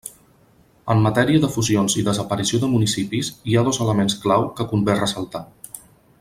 [0.93, 4.97] En matèria de fusions i desaparició de municipis hi ha dos elements clau que convé
[5.03, 5.45] ressaltar.